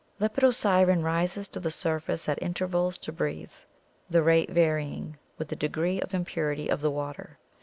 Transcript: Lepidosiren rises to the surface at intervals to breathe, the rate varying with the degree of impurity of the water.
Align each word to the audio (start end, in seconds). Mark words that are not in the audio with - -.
Lepidosiren 0.19 1.03
rises 1.03 1.47
to 1.49 1.59
the 1.59 1.69
surface 1.69 2.27
at 2.27 2.41
intervals 2.41 2.97
to 2.97 3.11
breathe, 3.11 3.51
the 4.09 4.23
rate 4.23 4.49
varying 4.49 5.19
with 5.37 5.49
the 5.49 5.55
degree 5.55 6.01
of 6.01 6.15
impurity 6.15 6.69
of 6.69 6.81
the 6.81 6.89
water. 6.89 7.37